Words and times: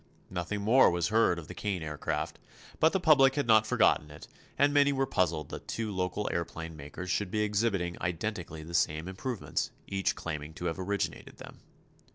Nothing 0.31 0.61
more 0.63 0.89
was 0.89 1.09
heard 1.09 1.37
of 1.37 1.47
the 1.47 1.53
Kane 1.53 1.83
Aircraft, 1.83 2.39
but 2.79 2.91
the 2.91 2.99
public 2.99 3.35
had 3.35 3.45
not 3.45 3.67
forgotten 3.67 4.09
it 4.09 4.27
and 4.57 4.73
many 4.73 4.91
were 4.91 5.05
puzzled 5.05 5.49
that 5.49 5.67
two 5.67 5.91
local 5.91 6.27
aëroplane 6.33 6.73
makers 6.75 7.11
should 7.11 7.29
be 7.29 7.41
exhibiting 7.41 7.97
identically 8.01 8.63
the 8.63 8.73
same 8.73 9.07
improvements, 9.07 9.69
each 9.85 10.15
claiming 10.15 10.55
to 10.55 10.65
have 10.65 10.79
originated 10.79 11.37
them. 11.37 11.59